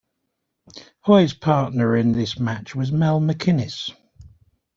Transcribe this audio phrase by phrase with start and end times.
[1.05, 3.93] Hoy's partner in this match was Mel McInnes.